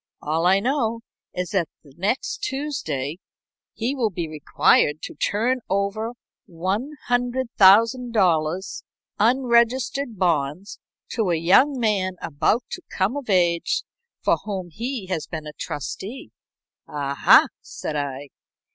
[0.19, 1.01] "All I know
[1.31, 3.19] is that next Tuesday
[3.75, 6.13] he will be required to turn over
[6.49, 8.83] $100,000
[9.19, 10.79] unregistered bonds
[11.09, 13.83] to a young man about to come of age,
[14.23, 16.31] for whom he has been a trustee."
[16.87, 18.29] "Aha!" said I.